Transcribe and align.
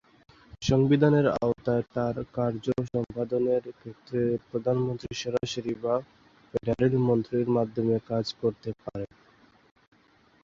সংবিধানের 0.61 1.25
আওতায় 1.37 1.83
তাঁর 1.93 2.15
কার্য 2.33 2.65
সম্পাদনের 2.87 3.63
ক্ষেত্রে 3.79 4.19
প্রধানমন্ত্রী 4.49 5.11
সরাসরি 5.15 5.73
বা 5.83 5.95
ফেডারেল 6.49 6.95
মন্ত্রীর 7.07 7.47
মাধ্যমে 7.57 7.95
কাজ 8.09 8.25
করতে 8.41 8.69
পারেন। 8.81 9.09